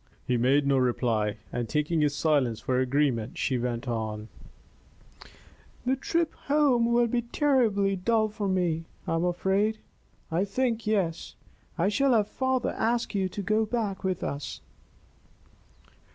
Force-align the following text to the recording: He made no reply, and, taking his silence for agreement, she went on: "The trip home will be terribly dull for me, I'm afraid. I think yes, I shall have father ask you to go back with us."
He 0.25 0.35
made 0.35 0.65
no 0.65 0.79
reply, 0.79 1.37
and, 1.53 1.69
taking 1.69 2.01
his 2.01 2.15
silence 2.15 2.59
for 2.59 2.79
agreement, 2.79 3.37
she 3.37 3.59
went 3.59 3.87
on: 3.87 4.29
"The 5.85 5.95
trip 5.95 6.33
home 6.47 6.91
will 6.91 7.05
be 7.05 7.21
terribly 7.21 7.95
dull 7.95 8.27
for 8.27 8.47
me, 8.47 8.85
I'm 9.05 9.23
afraid. 9.23 9.77
I 10.31 10.43
think 10.43 10.87
yes, 10.87 11.35
I 11.77 11.89
shall 11.89 12.13
have 12.13 12.27
father 12.29 12.71
ask 12.71 13.13
you 13.13 13.29
to 13.29 13.43
go 13.43 13.63
back 13.63 14.03
with 14.03 14.23
us." 14.23 14.61